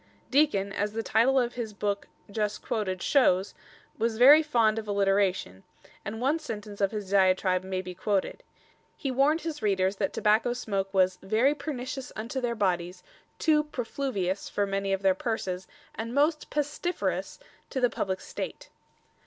[0.31, 3.53] Deacon, as the title of his book just quoted shows,
[3.99, 5.63] was very fond of alliteration,
[6.03, 8.41] and one sentence of his diatribe may be quoted.
[8.97, 13.03] He warned his readers that tobacco smoke was "very pernicious unto their bodies,
[13.37, 17.37] too profluvious for many of their purses, and most pestiferous
[17.69, 18.71] to the publike State."